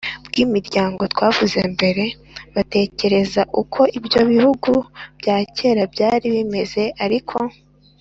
bw’imiryango 0.25 1.01
twavuze 1.13 1.59
mbere. 1.73 2.03
batekereza 2.55 3.41
uko 3.61 3.81
ibyo 3.97 4.21
bihugu 4.31 4.71
bya 5.19 5.37
cyera 5.55 5.83
byari 5.93 6.25
bimeze, 6.35 6.83
ariko 7.05 7.37